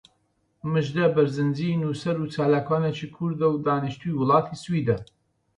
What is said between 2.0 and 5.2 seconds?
و چالاکوانێکی کوردە و دانیشتووی وڵاتی سویدە.